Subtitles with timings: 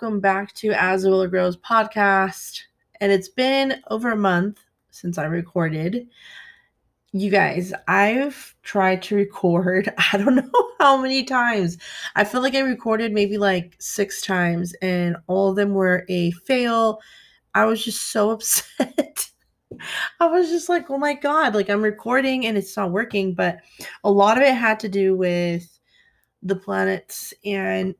[0.00, 2.62] Welcome back to As the Willow Grows podcast.
[3.02, 4.58] And it's been over a month
[4.88, 6.08] since I recorded.
[7.12, 11.76] You guys, I've tried to record, I don't know how many times.
[12.16, 16.30] I feel like I recorded maybe like six times, and all of them were a
[16.30, 17.00] fail.
[17.54, 19.28] I was just so upset.
[20.18, 23.34] I was just like, oh my God, like I'm recording and it's not working.
[23.34, 23.58] But
[24.02, 25.78] a lot of it had to do with
[26.42, 27.94] the planets and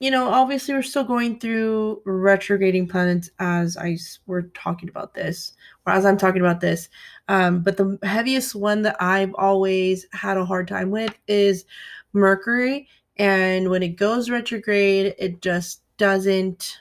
[0.00, 5.52] you know obviously we're still going through retrograding planets as i we're talking about this
[5.86, 6.88] or as i'm talking about this.
[7.28, 11.64] Um, but the heaviest one that i've always had a hard time with is
[12.12, 16.78] mercury and when it goes retrograde it just doesn't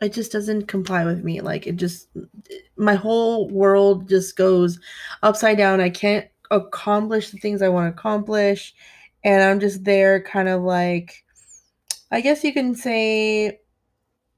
[0.00, 2.08] it just doesn't comply with me like it just
[2.76, 4.78] my whole world just goes
[5.22, 8.74] upside down i can't accomplish the things i want to accomplish
[9.24, 11.24] and I'm just there kind of like
[12.10, 13.60] I guess you can say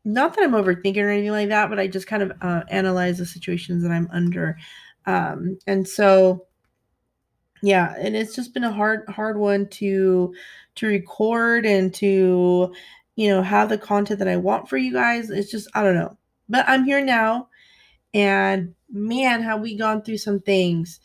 [0.04, 3.18] not that I'm overthinking or anything like that, but I just kind of uh, analyze
[3.18, 4.56] the situations that I'm under.
[5.06, 6.46] Um, and so
[7.62, 10.34] yeah, and it's just been a hard hard one to
[10.76, 12.74] to record and to
[13.16, 15.30] you know have the content that I want for you guys.
[15.30, 16.16] It's just I don't know.
[16.48, 17.48] But I'm here now
[18.14, 21.00] and man, have we gone through some things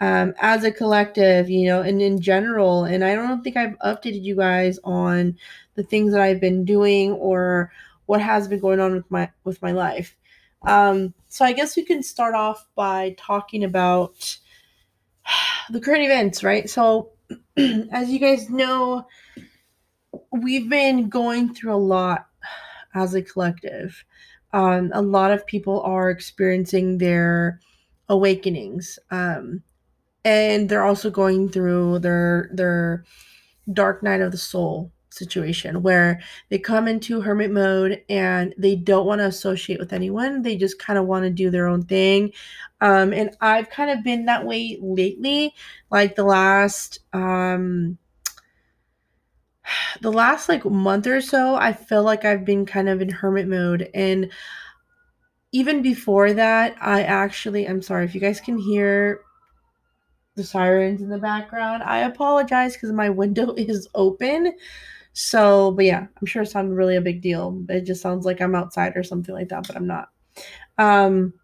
[0.00, 2.84] um, as a collective, you know, and in general.
[2.84, 5.36] And I don't think I've updated you guys on
[5.74, 7.70] the things that I've been doing or
[8.06, 10.16] what has been going on with my with my life.
[10.62, 14.38] Um, so I guess we can start off by talking about
[15.70, 16.68] the current events, right?
[16.68, 17.12] So
[17.56, 19.06] as you guys know,
[20.32, 22.26] we've been going through a lot
[22.94, 24.04] as a collective.
[24.52, 27.60] Um, a lot of people are experiencing their
[28.08, 28.98] awakenings.
[29.10, 29.62] Um,
[30.24, 33.04] and they're also going through their their
[33.72, 36.20] dark night of the soul situation where
[36.50, 40.42] they come into hermit mode and they don't want to associate with anyone.
[40.42, 42.32] They just kind of want to do their own thing.
[42.80, 45.54] Um and i've kind of been that way lately.
[45.90, 47.98] Like the last um
[50.00, 53.48] the last like month or so i feel like i've been kind of in hermit
[53.48, 53.90] mode.
[53.94, 54.30] And
[55.52, 59.20] even before that i actually i'm sorry if you guys can hear
[60.36, 61.82] the sirens in the background.
[61.82, 64.54] I apologize because my window is open.
[65.12, 67.64] So, but yeah, I'm sure it's not really a big deal.
[67.68, 70.08] It just sounds like I'm outside or something like that, but I'm not.
[70.78, 71.34] Um,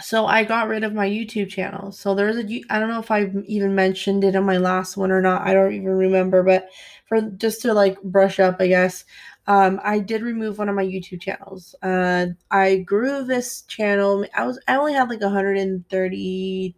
[0.00, 1.92] so I got rid of my YouTube channel.
[1.92, 5.10] So there's a I don't know if I even mentioned it on my last one
[5.10, 5.46] or not.
[5.46, 6.68] I don't even remember, but
[7.06, 9.04] for just to like brush up, I guess.
[9.46, 11.74] Um, I did remove one of my YouTube channels.
[11.82, 14.24] Uh, I grew this channel.
[14.34, 16.74] I was I only had like 130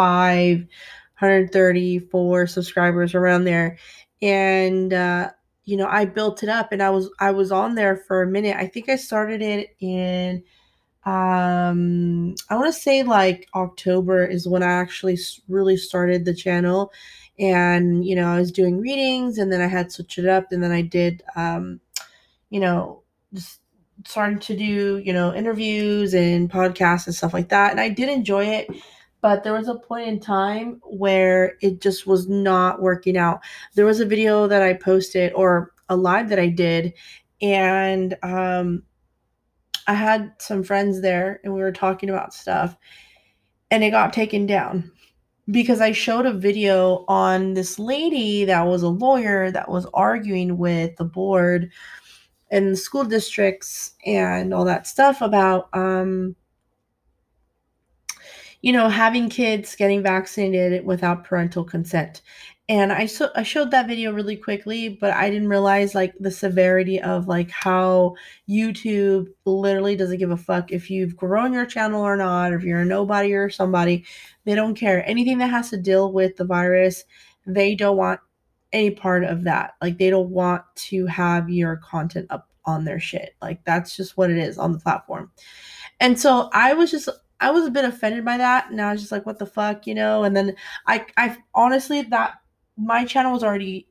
[0.00, 3.78] 134 subscribers around there.
[4.22, 5.30] And, uh,
[5.64, 8.26] you know, I built it up and I was, I was on there for a
[8.26, 8.56] minute.
[8.56, 10.42] I think I started it in,
[11.04, 15.18] um, I want to say like October is when I actually
[15.48, 16.92] really started the channel.
[17.38, 20.62] And, you know, I was doing readings and then I had switched it up and
[20.62, 21.80] then I did, um,
[22.50, 23.02] you know,
[23.32, 23.60] just
[24.06, 27.70] started to do, you know, interviews and podcasts and stuff like that.
[27.70, 28.68] And I did enjoy it
[29.20, 33.40] but there was a point in time where it just was not working out.
[33.74, 36.94] There was a video that I posted or a live that I did,
[37.42, 38.82] and um,
[39.86, 42.76] I had some friends there and we were talking about stuff,
[43.70, 44.90] and it got taken down
[45.50, 50.58] because I showed a video on this lady that was a lawyer that was arguing
[50.58, 51.70] with the board
[52.50, 56.36] and the school districts and all that stuff about um,
[58.62, 62.22] you know, having kids getting vaccinated without parental consent.
[62.68, 66.30] And I so I showed that video really quickly, but I didn't realize like the
[66.30, 68.14] severity of like how
[68.48, 72.62] YouTube literally doesn't give a fuck if you've grown your channel or not, or if
[72.62, 74.04] you're a nobody or somebody.
[74.44, 75.04] They don't care.
[75.08, 77.02] Anything that has to deal with the virus,
[77.44, 78.20] they don't want
[78.72, 79.74] any part of that.
[79.82, 83.34] Like they don't want to have your content up on their shit.
[83.42, 85.32] Like that's just what it is on the platform.
[85.98, 87.08] And so I was just
[87.40, 89.86] I was a bit offended by that, and I was just like, "What the fuck,"
[89.86, 90.24] you know.
[90.24, 90.56] And then
[90.86, 92.34] I, I honestly that
[92.76, 93.88] my channel was already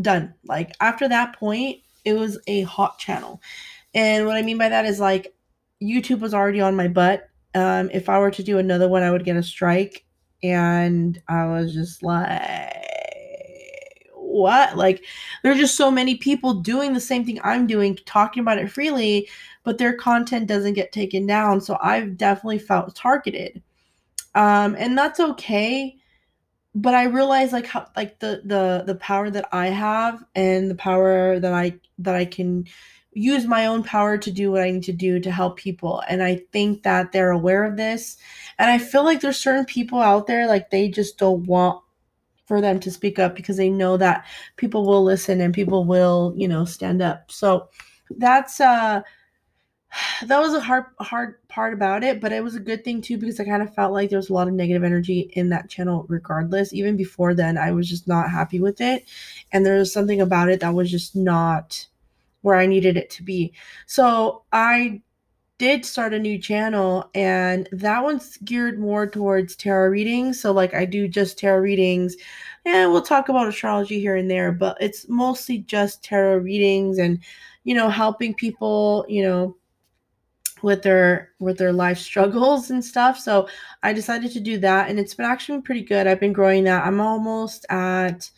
[0.00, 0.34] done.
[0.44, 3.40] Like after that point, it was a hot channel,
[3.94, 5.34] and what I mean by that is like
[5.82, 7.28] YouTube was already on my butt.
[7.54, 10.04] Um, if I were to do another one, I would get a strike,
[10.42, 12.85] and I was just like
[14.42, 14.76] what?
[14.76, 15.04] Like,
[15.42, 19.28] there's just so many people doing the same thing I'm doing, talking about it freely,
[19.64, 21.60] but their content doesn't get taken down.
[21.60, 23.62] So I've definitely felt targeted.
[24.34, 25.96] Um, and that's okay.
[26.74, 30.74] but I realize like how like the the the power that I have and the
[30.74, 32.66] power that I that I can
[33.12, 36.02] use my own power to do what I need to do to help people.
[36.08, 38.18] And I think that they're aware of this.
[38.58, 41.82] And I feel like there's certain people out there like they just don't want
[42.46, 44.24] for them to speak up because they know that
[44.56, 47.30] people will listen and people will, you know, stand up.
[47.30, 47.68] So
[48.10, 49.02] that's uh
[50.26, 53.18] that was a hard hard part about it, but it was a good thing too
[53.18, 55.68] because I kind of felt like there was a lot of negative energy in that
[55.68, 56.72] channel regardless.
[56.72, 59.04] Even before then, I was just not happy with it.
[59.52, 61.86] And there was something about it that was just not
[62.42, 63.52] where I needed it to be.
[63.86, 65.02] So I
[65.58, 70.40] did start a new channel and that one's geared more towards tarot readings.
[70.40, 72.16] So like I do just tarot readings
[72.64, 77.18] and we'll talk about astrology here and there, but it's mostly just tarot readings and
[77.64, 79.56] you know helping people, you know,
[80.62, 83.18] with their with their life struggles and stuff.
[83.18, 83.48] So
[83.82, 86.06] I decided to do that and it's been actually pretty good.
[86.06, 86.86] I've been growing that.
[86.86, 88.30] I'm almost at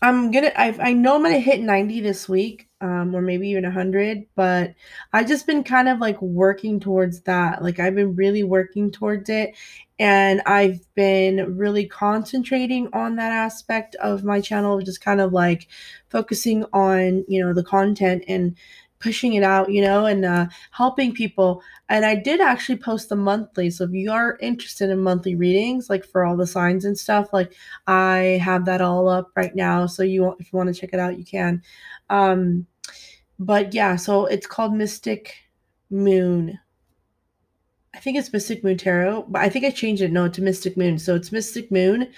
[0.00, 3.64] I'm gonna I I know I'm gonna hit 90 this week, um, or maybe even
[3.64, 4.74] 100, but
[5.12, 7.62] i've just been kind of like working towards that.
[7.62, 9.56] Like I've been really working towards it
[9.98, 15.66] and I've been really concentrating on that aspect of my channel, just kind of like
[16.08, 18.56] focusing on, you know, the content and
[19.00, 21.62] pushing it out, you know, and uh, helping people.
[21.88, 23.70] And I did actually post the monthly.
[23.70, 27.32] So if you are interested in monthly readings, like for all the signs and stuff,
[27.32, 27.52] like
[27.86, 29.86] I have that all up right now.
[29.86, 31.62] So you, if you want to check it out, you can.
[32.10, 32.66] Um,
[33.38, 35.34] but yeah, so it's called Mystic
[35.90, 36.58] Moon.
[37.94, 40.76] I think it's Mystic Moon Tarot, but I think I changed it no to Mystic
[40.76, 40.98] Moon.
[40.98, 42.08] So it's Mystic Moon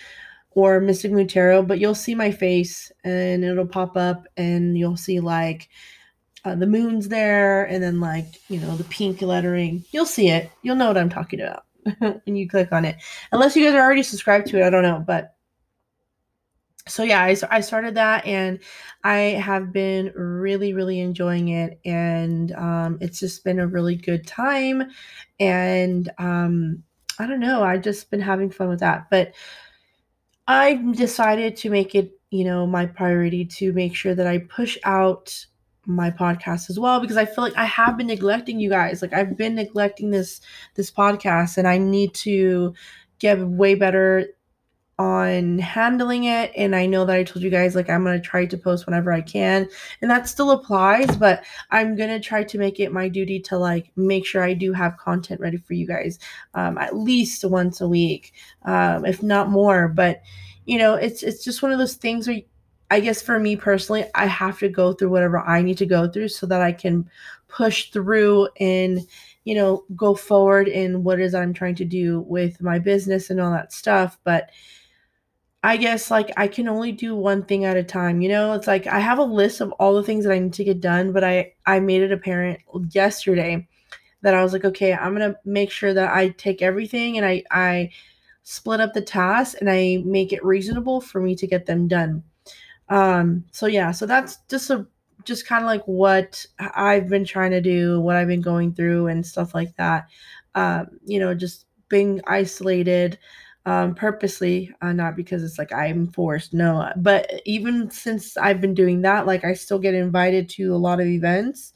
[0.53, 4.97] or Mystic Moon Tarot, but you'll see my face and it'll pop up and you'll
[4.97, 5.69] see like
[6.45, 10.51] uh, the moon's there and then like you know the pink lettering you'll see it
[10.63, 11.65] you'll know what i'm talking about
[12.25, 12.97] when you click on it
[13.33, 15.35] unless you guys are already subscribed to it i don't know but
[16.91, 18.59] so yeah I, I started that and
[19.05, 24.27] i have been really really enjoying it and um, it's just been a really good
[24.27, 24.91] time
[25.39, 26.83] and um,
[27.19, 29.33] i don't know i've just been having fun with that but
[30.47, 34.77] i decided to make it you know my priority to make sure that i push
[34.85, 35.47] out
[35.87, 39.03] my podcast as well because I feel like I have been neglecting you guys.
[39.03, 40.41] Like I've been neglecting this
[40.75, 42.75] this podcast and I need to
[43.19, 44.29] get way better
[45.01, 48.29] on handling it and I know that I told you guys like I'm going to
[48.29, 49.67] try to post whenever I can
[50.03, 53.57] and that still applies but I'm going to try to make it my duty to
[53.57, 56.19] like make sure I do have content ready for you guys
[56.53, 58.35] um, at least once a week
[58.67, 60.21] um, if not more but
[60.67, 62.43] you know it's it's just one of those things where
[62.91, 66.11] I guess for me personally, I have to go through whatever I need to go
[66.11, 67.09] through so that I can
[67.47, 68.99] push through and,
[69.45, 73.41] you know, go forward in what is I'm trying to do with my business and
[73.41, 74.19] all that stuff.
[74.25, 74.51] But
[75.63, 78.23] I guess like I can only do one thing at a time.
[78.23, 80.55] You know, it's like I have a list of all the things that I need
[80.55, 82.61] to get done, but I I made it apparent
[82.93, 83.69] yesterday
[84.23, 87.27] that I was like, okay, I'm going to make sure that I take everything and
[87.27, 87.91] I I
[88.45, 92.25] split up the tasks and I make it reasonable for me to get them done
[92.89, 94.87] um, so yeah, so that's just a
[95.25, 99.07] just kind of like what I've been trying to do, what I've been going through,
[99.07, 100.09] and stuff like that.
[100.55, 103.19] Um, you know, just being isolated
[103.67, 106.55] um, purposely, uh, not because it's like I'm forced.
[106.55, 110.79] No, but even since I've been doing that, like I still get invited to a
[110.79, 111.75] lot of events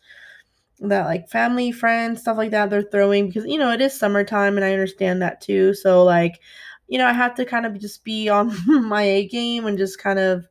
[0.81, 4.57] that like family, friends, stuff like that they're throwing because you know it is summertime
[4.57, 5.75] and I understand that too.
[5.75, 6.41] So like,
[6.89, 8.53] you know, I have to kind of just be on
[8.89, 10.47] my A game and just kind of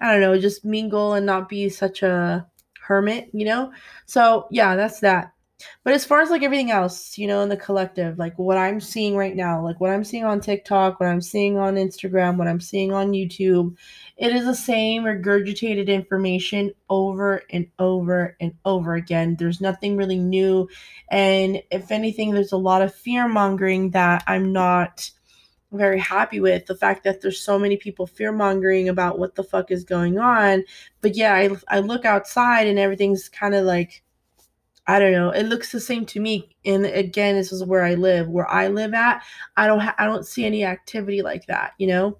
[0.00, 2.46] I don't know, just mingle and not be such a
[2.82, 3.72] hermit, you know?
[4.06, 5.32] So, yeah, that's that.
[5.82, 8.80] But as far as like everything else, you know, in the collective, like what I'm
[8.80, 12.46] seeing right now, like what I'm seeing on TikTok, what I'm seeing on Instagram, what
[12.46, 13.76] I'm seeing on YouTube,
[14.16, 19.34] it is the same regurgitated information over and over and over again.
[19.36, 20.68] There's nothing really new.
[21.10, 25.10] And if anything, there's a lot of fear mongering that I'm not
[25.72, 29.44] very happy with the fact that there's so many people fear mongering about what the
[29.44, 30.64] fuck is going on.
[31.00, 34.02] But yeah, I, I look outside and everything's kind of like,
[34.88, 35.30] I don't know.
[35.30, 36.56] It looks the same to me.
[36.64, 38.28] And again, this is where I live.
[38.28, 39.22] Where I live at,
[39.56, 41.74] I don't ha- I don't see any activity like that.
[41.78, 42.18] You know.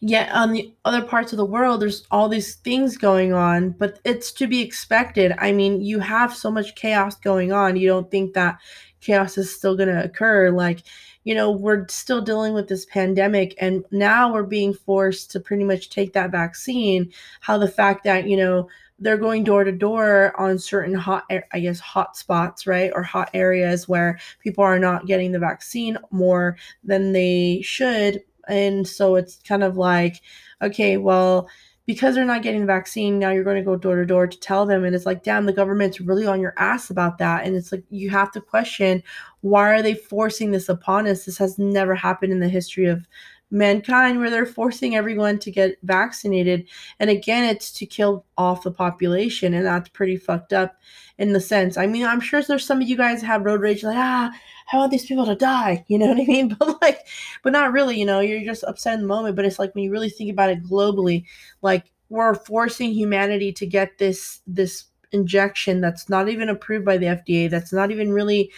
[0.00, 3.98] Yet on the other parts of the world, there's all these things going on, but
[4.04, 5.32] it's to be expected.
[5.38, 7.76] I mean, you have so much chaos going on.
[7.76, 8.58] You don't think that
[9.00, 10.50] chaos is still going to occur.
[10.50, 10.82] Like
[11.26, 15.64] you know, we're still dealing with this pandemic and now we're being forced to pretty
[15.64, 17.12] much take that vaccine.
[17.40, 21.60] How the fact that, you know, they're going door to door on certain hot i
[21.60, 22.90] guess hot spots right?
[22.94, 28.22] Or hot areas where people are not getting the vaccine more than they should.
[28.48, 30.22] And so it's kind of like
[30.62, 31.48] okay well
[31.84, 34.40] because they're not getting the vaccine now you're going to go door to door to
[34.40, 34.84] tell them.
[34.84, 37.44] And it's like damn the government's really on your ass about that.
[37.44, 39.02] And it's like you have to question
[39.42, 41.24] why are they forcing this upon us?
[41.24, 43.06] This has never happened in the history of
[43.50, 46.66] mankind where they're forcing everyone to get vaccinated.
[46.98, 50.76] And again it's to kill off the population and that's pretty fucked up
[51.18, 51.76] in the sense.
[51.76, 54.30] I mean i'm sure there's some of you guys have road rage like ah
[54.72, 55.84] i want these people to die?
[55.88, 56.54] You know what i mean?
[56.58, 57.06] But like
[57.42, 59.36] but not really you know you're just upset in the moment.
[59.36, 61.24] But it's like when you really think about it globally
[61.62, 67.06] like we're forcing humanity to get this this injection that's not even approved by the
[67.06, 68.50] fda that's not even really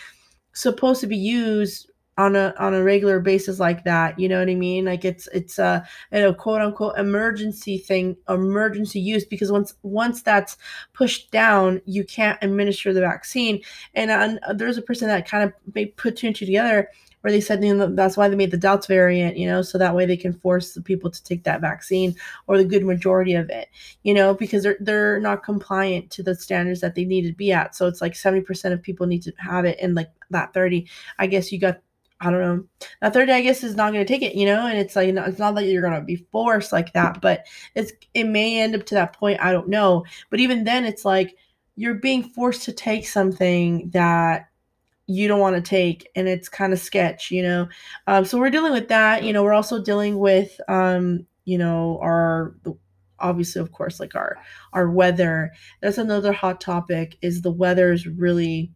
[0.52, 4.50] supposed to be used on a on a regular basis like that you know what
[4.50, 4.84] i mean?
[4.84, 10.56] Like it's it's a, a quote unquote emergency thing emergency use because once once that's
[10.92, 13.62] pushed down you can't administer the vaccine.
[13.94, 16.88] And uh, there's a person that kind of may put two and two together
[17.20, 19.76] where they said you know, that's why they made the Delta variant, you know, so
[19.76, 22.14] that way they can force the people to take that vaccine
[22.46, 23.68] or the good majority of it,
[24.02, 27.52] you know, because they're they're not compliant to the standards that they need to be
[27.52, 27.74] at.
[27.74, 31.26] So it's like 70% of people need to have it and like that 30, I
[31.26, 31.80] guess you got
[32.20, 32.64] I don't know.
[33.00, 34.66] That third day, I guess, is not going to take it, you know.
[34.66, 37.92] And it's like it's not that you're going to be forced like that, but it's
[38.14, 39.40] it may end up to that point.
[39.40, 40.04] I don't know.
[40.30, 41.36] But even then, it's like
[41.76, 44.48] you're being forced to take something that
[45.06, 47.68] you don't want to take, and it's kind of sketch, you know.
[48.08, 49.22] Um, so we're dealing with that.
[49.22, 52.54] You know, we're also dealing with, um, you know, our
[53.20, 54.36] obviously, of course, like our
[54.72, 55.52] our weather.
[55.80, 57.16] That's another hot topic.
[57.22, 58.72] Is the weather is really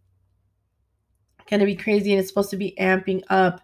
[1.49, 3.63] going to be crazy and it's supposed to be amping up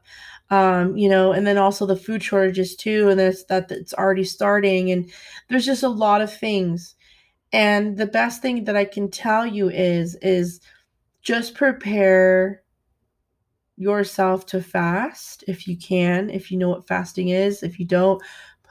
[0.51, 4.25] um, you know, and then also the food shortages too, and that's that it's already
[4.25, 5.11] starting, and
[5.49, 6.95] there's just a lot of things.
[7.53, 10.61] And the best thing that I can tell you is is
[11.23, 12.63] just prepare
[13.77, 17.63] yourself to fast if you can, if you know what fasting is.
[17.63, 18.23] If you don't,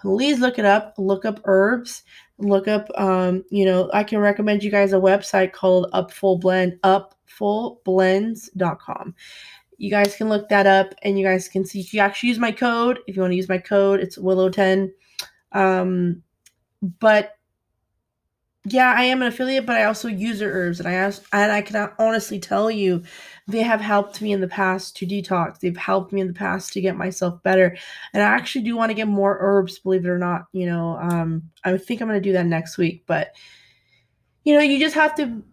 [0.02, 0.96] please look it up.
[0.98, 2.04] Look up herbs.
[2.40, 6.78] Look up, um, you know, I can recommend you guys a website called Upful Blend,
[6.84, 9.16] upfulblends.com.
[9.80, 11.80] You guys can look that up and you guys can see.
[11.80, 13.00] if You actually use my code.
[13.08, 14.92] If you want to use my code, it's Willow10.
[15.52, 16.22] Um,
[17.00, 17.34] but
[18.66, 21.52] yeah, I am an affiliate, but I also use their herbs, and I ask, and
[21.52, 23.04] I can honestly tell you,
[23.48, 25.60] they have helped me in the past to detox.
[25.60, 27.78] They've helped me in the past to get myself better,
[28.14, 29.80] and I actually do want to get more herbs.
[29.80, 32.78] Believe it or not, you know, um, I think I'm going to do that next
[32.78, 33.04] week.
[33.08, 33.34] But
[34.44, 35.44] you know, you just have to,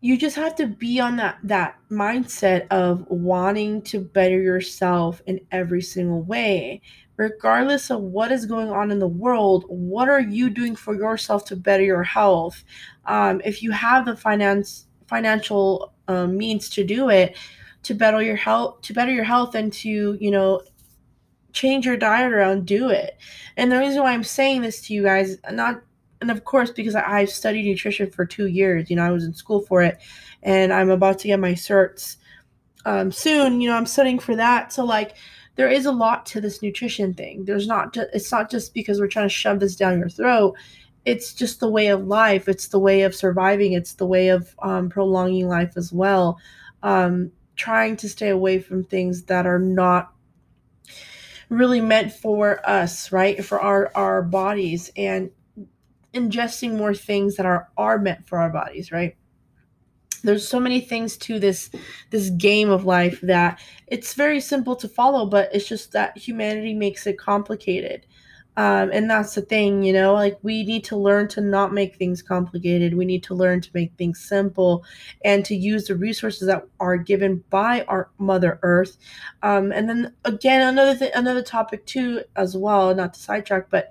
[0.00, 5.40] you just have to be on that that mindset of wanting to better yourself in
[5.50, 6.82] every single way
[7.16, 11.44] regardless of what is going on in the world, what are you doing for yourself
[11.46, 12.64] to better your health?
[13.06, 17.36] Um, if you have the finance financial um, means to do it,
[17.84, 20.62] to better your health, to better your health, and to you know
[21.52, 23.16] change your diet around, do it.
[23.56, 25.82] And the reason why I'm saying this to you guys, not
[26.20, 28.90] and of course because I've studied nutrition for two years.
[28.90, 29.98] You know, I was in school for it,
[30.42, 32.16] and I'm about to get my certs
[32.84, 33.60] um, soon.
[33.60, 34.72] You know, I'm studying for that.
[34.72, 35.16] So like
[35.56, 37.44] there is a lot to this nutrition thing.
[37.44, 40.56] There's not just, it's not just because we're trying to shove this down your throat.
[41.04, 42.48] It's just the way of life.
[42.48, 43.72] It's the way of surviving.
[43.72, 46.38] It's the way of um, prolonging life as well.
[46.82, 50.12] Um, trying to stay away from things that are not
[51.48, 53.44] really meant for us, right?
[53.44, 55.30] For our our bodies and
[56.12, 59.16] ingesting more things that are are meant for our bodies, right?
[60.24, 61.70] there's so many things to this
[62.10, 66.74] this game of life that it's very simple to follow but it's just that humanity
[66.74, 68.06] makes it complicated
[68.56, 71.96] um, and that's the thing you know like we need to learn to not make
[71.96, 72.94] things complicated.
[72.94, 74.84] We need to learn to make things simple
[75.24, 78.96] and to use the resources that are given by our mother earth.
[79.42, 83.90] Um, and then again another thing another topic too as well not to sidetrack but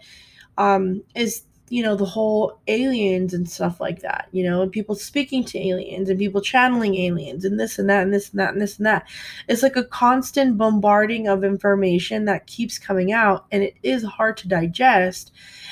[0.57, 1.43] um, is
[1.73, 5.57] you know the whole aliens and stuff like that you know and people speaking to
[5.57, 8.77] aliens and people channeling aliens and this and that and this and that and this
[8.77, 9.07] and that.
[9.47, 14.37] It's like a constant bombarding of information that keeps coming out and it is hard
[14.37, 15.31] to digest.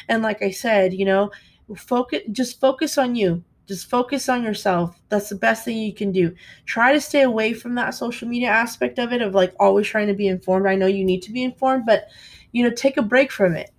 [0.09, 1.29] And like i said you know
[1.77, 3.43] focus just focus on you.
[3.67, 4.99] Just focus on yourself.
[5.09, 6.33] That's the best thing you can do.
[6.65, 10.07] Try to stay away from that social media aspect of it of like always trying
[10.07, 10.65] to be informed.
[10.65, 12.07] I know you need to be informed but
[12.53, 13.69] you know take a break from it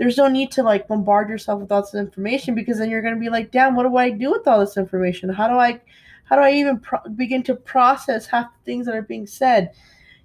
[0.00, 3.14] there's no need to like bombard yourself with all this information because then you're going
[3.14, 5.28] to be like damn what do i do with all this information?
[5.28, 5.78] How do i
[6.24, 9.72] how do i even pro- begin to process half the things that are being said?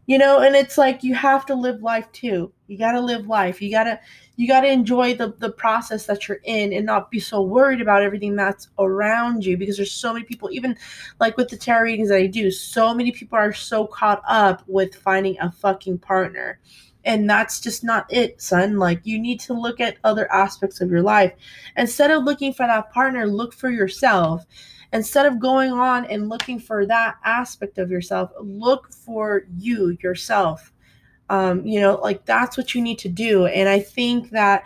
[0.06, 2.54] You know and it's like you have to live life too.
[2.68, 3.62] You got to live life.
[3.62, 4.00] You got to
[4.38, 7.82] you got to enjoy the the process that you're in and not be so worried
[7.82, 10.78] about everything that's around you because there's so many people even
[11.20, 14.64] like with the tarot readings that I do so many people are so caught up
[14.68, 16.62] with finding a fucking partner
[17.06, 18.78] and that's just not it son.
[18.78, 21.34] Like you need to look at other aspects of your life.
[21.78, 24.46] Instead of looking for that partner look for yourself.
[24.92, 30.74] Instead of going on and looking for that aspect of yourself look for you yourself.
[31.30, 33.46] Um, you know like that's what you need to do.
[33.46, 34.64] And i think that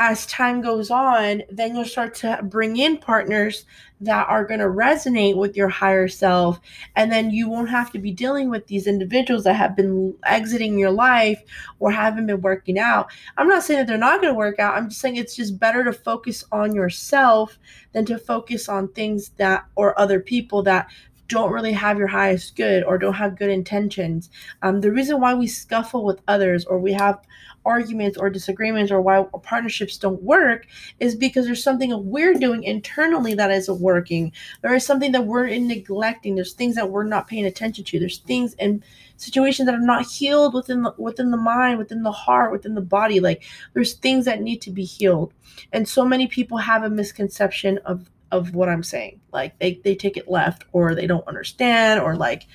[0.00, 3.66] as time goes on then you'll start to bring in partners
[4.00, 6.58] that are going to resonate with your higher self.
[6.96, 10.78] And then you won't have to be dealing with these individuals that have been exiting
[10.78, 11.42] your life
[11.80, 13.10] or haven't been working out.
[13.36, 14.74] I'm not saying that they're not going to work out.
[14.74, 17.58] I'm just saying it's just better to focus on yourself
[17.92, 20.88] than to focus on things that or other people that
[21.30, 24.30] don't really have your highest good or don't have good intentions.
[24.62, 27.20] Um, the reason why we scuffle with others or we have
[27.64, 30.66] arguments or disagreements or why partnerships don't work
[30.98, 34.32] is because there's something we're doing internally that isn't working.
[34.62, 36.34] There is something that we're neglecting.
[36.34, 38.00] There's things that we're not paying attention to.
[38.00, 38.82] There's things and
[39.16, 42.80] situations that are not healed within the, within the mind, within the heart, within the
[42.80, 43.20] body.
[43.20, 43.44] Like
[43.74, 45.32] there's things that need to be healed.
[45.72, 49.20] And so many people have a misconception of of what I'm saying.
[49.32, 52.46] Like they, they take it left or they don't understand or like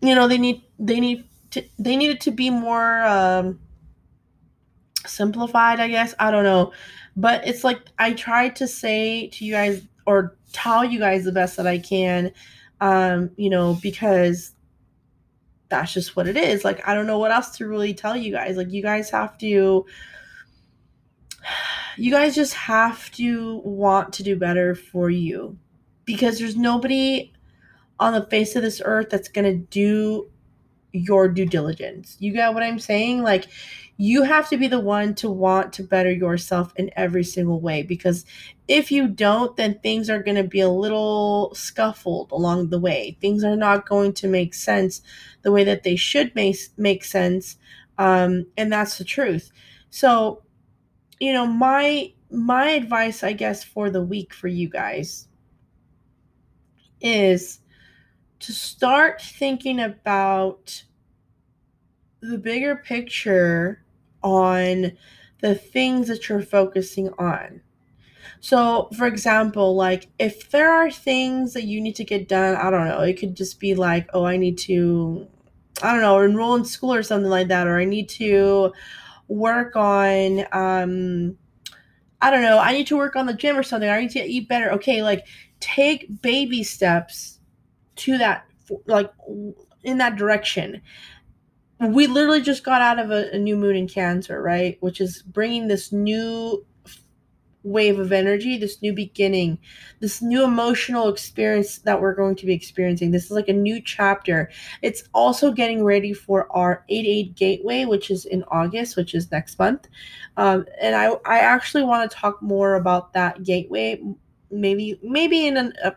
[0.00, 3.60] you know they need they need to they need it to be more um
[5.06, 6.14] simplified, I guess.
[6.18, 6.72] I don't know.
[7.16, 11.32] But it's like I try to say to you guys or tell you guys the
[11.32, 12.32] best that I can
[12.80, 14.52] um you know because
[15.68, 16.64] that's just what it is.
[16.64, 18.56] Like I don't know what else to really tell you guys.
[18.56, 19.86] Like you guys have to
[21.96, 25.58] you guys just have to want to do better for you
[26.04, 27.32] because there's nobody
[28.00, 30.30] on the face of this earth that's going to do
[30.92, 32.16] your due diligence.
[32.20, 33.22] You get what I'm saying?
[33.22, 33.46] Like,
[33.96, 37.82] you have to be the one to want to better yourself in every single way
[37.82, 38.24] because
[38.66, 43.16] if you don't, then things are going to be a little scuffled along the way.
[43.20, 45.02] Things are not going to make sense
[45.42, 47.56] the way that they should make, make sense.
[47.98, 49.52] Um, and that's the truth.
[49.90, 50.43] So,
[51.24, 55.26] you know, my my advice, I guess, for the week for you guys
[57.00, 57.60] is
[58.40, 60.84] to start thinking about
[62.20, 63.82] the bigger picture
[64.22, 64.92] on
[65.40, 67.62] the things that you're focusing on.
[68.40, 72.70] So, for example, like if there are things that you need to get done, I
[72.70, 75.26] don't know, it could just be like, oh, I need to,
[75.82, 78.74] I don't know, enroll in school or something like that, or I need to
[79.28, 81.36] work on um
[82.20, 83.88] I don't know, I need to work on the gym or something.
[83.88, 84.70] I need to eat better.
[84.72, 85.26] Okay, like
[85.60, 87.38] take baby steps
[87.96, 88.46] to that
[88.86, 89.10] like
[89.82, 90.80] in that direction.
[91.80, 94.78] We literally just got out of a, a new moon in Cancer, right?
[94.80, 96.64] Which is bringing this new
[97.64, 99.58] wave of energy, this new beginning,
[100.00, 103.10] this new emotional experience that we're going to be experiencing.
[103.10, 104.50] This is like a new chapter.
[104.82, 109.32] It's also getting ready for our 8 8 gateway, which is in August, which is
[109.32, 109.88] next month.
[110.36, 114.00] Um, and I, I actually want to talk more about that gateway.
[114.50, 115.92] Maybe, maybe in an, uh,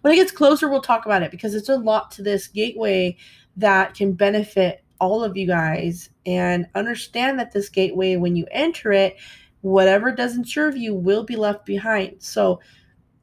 [0.00, 3.16] when it gets closer, we'll talk about it because it's a lot to this gateway
[3.56, 8.92] that can benefit all of you guys and understand that this gateway, when you enter
[8.92, 9.16] it,
[9.62, 12.16] whatever doesn't serve you will be left behind.
[12.18, 12.60] So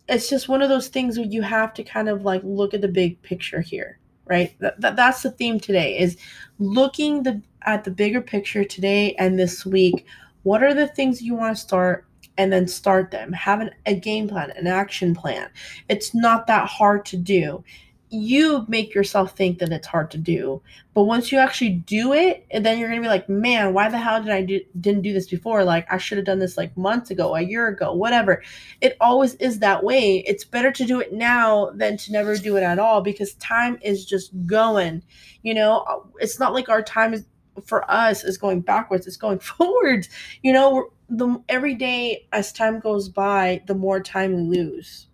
[0.07, 2.81] it's just one of those things where you have to kind of like look at
[2.81, 4.55] the big picture here, right?
[4.59, 6.17] That, that that's the theme today is
[6.59, 10.05] looking the at the bigger picture today and this week.
[10.43, 12.05] What are the things you want to start
[12.37, 13.33] and then start them?
[13.33, 15.49] Have an, a game plan, an action plan.
[15.89, 17.63] It's not that hard to do
[18.09, 20.61] you make yourself think that it's hard to do.
[20.93, 23.97] But once you actually do it and then you're gonna be like man why the
[23.97, 25.63] hell did i do, didn't do this before?
[25.63, 28.41] Like i should have done this like months ago a year ago whatever.
[28.81, 30.23] It always is that way.
[30.25, 33.77] It's better to do it now than to never do it at all because time
[33.81, 35.03] is just going
[35.43, 36.09] you know?
[36.19, 37.25] It's not like our time is
[37.65, 40.09] for us is going backwards it's going forwards
[40.43, 40.91] you know?
[41.09, 45.07] The every day as time goes by the more time we lose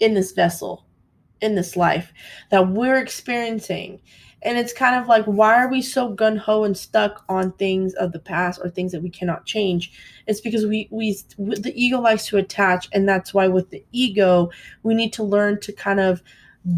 [0.00, 0.84] in this vessel
[1.40, 2.12] in this life
[2.50, 4.00] that we're experiencing.
[4.42, 7.94] And it's kind of like, why are we so gun ho and stuck on things
[7.94, 9.92] of the past or things that we cannot change?
[10.26, 12.88] It's because we, we, the ego likes to attach.
[12.92, 14.50] And that's why with the ego,
[14.82, 16.22] we need to learn to kind of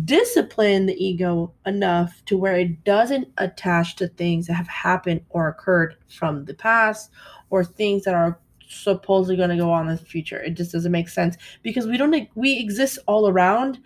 [0.05, 5.49] discipline the ego enough to where it doesn't attach to things that have happened or
[5.49, 7.11] occurred from the past
[7.51, 8.39] or things that are
[8.69, 10.41] supposedly going to go on in the future.
[10.41, 13.79] It just doesn't make sense because we don't we exist all around,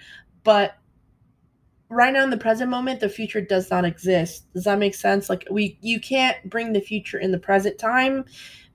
[0.45, 0.77] but
[1.89, 4.51] right now in the present moment the future does not exist.
[4.53, 5.29] Does that make sense?
[5.29, 8.25] Like we you can't bring the future in the present time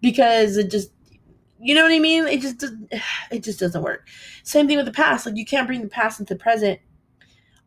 [0.01, 0.91] because it just
[1.59, 2.27] you know what i mean?
[2.27, 2.63] It just
[3.31, 4.07] it just doesn't work.
[4.43, 5.25] Same thing with the past.
[5.25, 6.79] Like you can't bring the past into the present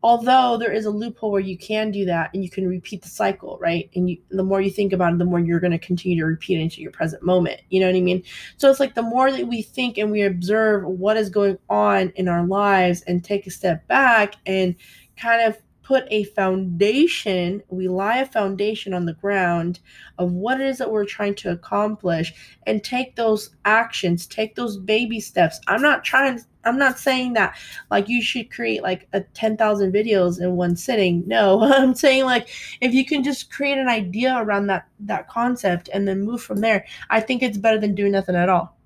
[0.01, 3.09] although there is a loophole where you can do that and you can repeat the
[3.09, 3.89] cycle right?
[3.95, 6.25] And you, the more you think about it the more you're going to continue to
[6.25, 7.61] repeat it into your present moment.
[7.69, 8.23] You know what i mean?
[8.57, 12.11] So it's like the more that we think and we observe what is going on
[12.15, 14.75] in our lives and take a step back and
[15.17, 15.57] kind of
[15.89, 19.79] put a foundation, we lie a foundation on the ground
[20.19, 22.31] of what it is that we're trying to accomplish
[22.67, 25.59] and take those actions, take those baby steps.
[25.65, 27.57] I'm not trying I'm not saying that
[27.89, 31.23] like you should create like a 10,000 videos in one sitting.
[31.25, 32.49] No, I'm saying like
[32.81, 36.57] if you can just create an idea around that that concept and then move from
[36.57, 38.77] there, I think it's better than doing nothing at all.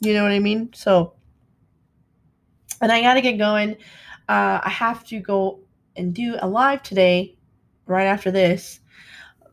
[0.00, 0.72] You know what I mean?
[0.74, 1.12] So
[2.80, 3.76] and I got to get going.
[4.28, 5.60] Uh, I have to go
[6.00, 7.36] and do a live today,
[7.86, 8.80] right after this.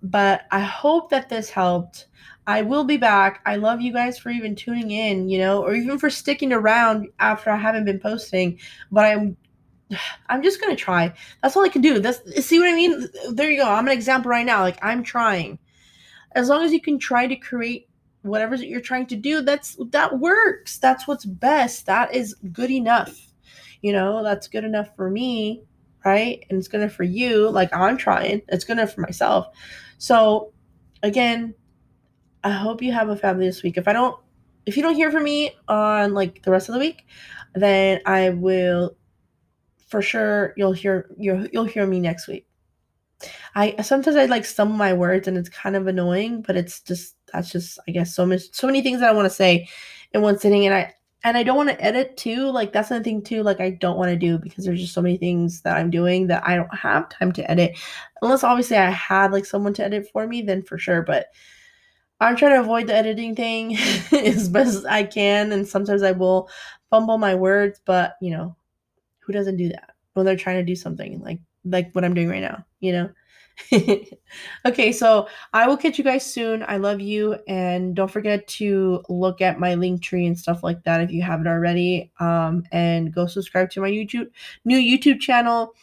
[0.02, 2.08] But I hope that this helped.
[2.48, 3.42] I will be back.
[3.46, 7.10] I love you guys for even tuning in, you know, or even for sticking around
[7.20, 8.60] after I haven't been posting.
[8.92, 9.38] But I'm
[10.30, 11.14] I'm just gonna try.
[11.44, 12.00] That's all I can do.
[12.00, 13.08] That's see what I mean?
[13.32, 13.70] There you go.
[13.70, 14.62] I'm an example right now.
[14.62, 15.60] Like I'm trying.
[16.34, 17.90] As long as you can try to create
[18.22, 20.78] whatever you're trying to do, that's that works.
[20.78, 21.86] That's what's best.
[21.86, 23.34] That is good enough.
[23.82, 25.64] You know, that's good enough for me
[26.08, 26.46] right?
[26.50, 28.42] And it's gonna for you, like I'm trying.
[28.48, 29.48] It's gonna for myself.
[29.98, 30.54] So
[31.04, 31.54] again,
[32.44, 33.78] I hope you have a fabulous week.
[33.78, 34.16] If I don't
[34.66, 37.06] if you don't hear from me on like the rest of the week,
[37.56, 38.96] then I will
[39.88, 42.48] for sure you'll hear you'll you'll hear me next week.
[43.56, 46.80] I sometimes I like some of my words and it's kind of annoying, but it's
[46.82, 49.68] just that's just I guess so much so many things that I want to say
[50.14, 52.50] in one sitting and I and I don't want to edit too.
[52.52, 53.44] Like that's another thing too.
[53.44, 56.28] Like I don't want to do because there's just so many things that I'm doing
[56.28, 57.78] that I don't have time to edit.
[58.22, 61.02] Unless obviously I had like someone to edit for me, then for sure.
[61.02, 61.28] But
[62.20, 63.78] I'm trying to avoid the editing thing
[64.12, 65.52] as best as I can.
[65.52, 66.50] And sometimes I will
[66.90, 68.56] fumble my words, but you know,
[69.20, 72.30] who doesn't do that when they're trying to do something like like what I'm doing
[72.30, 73.10] right now, you know?
[74.66, 76.64] okay, so I will catch you guys soon.
[76.68, 80.84] I love you, and don't forget to look at my link tree and stuff like
[80.84, 82.12] that if you haven't already.
[82.20, 84.30] Um, and go subscribe to my YouTube
[84.66, 85.74] new YouTube channel.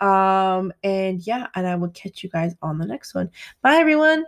[0.00, 3.30] Um, and yeah, and I will catch you guys on the next one.
[3.62, 4.24] Bye, everyone.